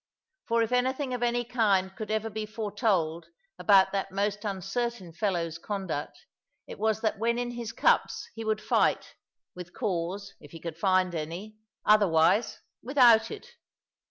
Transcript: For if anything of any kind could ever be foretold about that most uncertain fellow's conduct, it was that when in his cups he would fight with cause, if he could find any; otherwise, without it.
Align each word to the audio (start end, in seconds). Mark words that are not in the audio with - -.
For 0.47 0.63
if 0.63 0.71
anything 0.71 1.13
of 1.13 1.21
any 1.21 1.45
kind 1.45 1.95
could 1.95 2.09
ever 2.09 2.31
be 2.31 2.47
foretold 2.47 3.27
about 3.59 3.91
that 3.91 4.11
most 4.11 4.43
uncertain 4.43 5.13
fellow's 5.13 5.59
conduct, 5.59 6.25
it 6.65 6.79
was 6.79 7.01
that 7.01 7.19
when 7.19 7.37
in 7.37 7.51
his 7.51 7.71
cups 7.71 8.27
he 8.33 8.43
would 8.43 8.61
fight 8.61 9.13
with 9.53 9.75
cause, 9.75 10.33
if 10.39 10.53
he 10.53 10.59
could 10.59 10.79
find 10.79 11.13
any; 11.13 11.55
otherwise, 11.85 12.61
without 12.81 13.29
it. 13.29 13.47